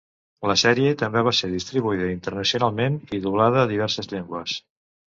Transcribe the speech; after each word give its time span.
La 0.51 0.55
sèrie 0.61 0.93
també 1.01 1.23
va 1.27 1.33
ser 1.41 1.51
distribuïda 1.51 2.09
internacionalment 2.15 2.99
i 3.19 3.25
doblada 3.29 3.65
a 3.67 3.71
diverses 3.75 4.15
llengües. 4.17 4.61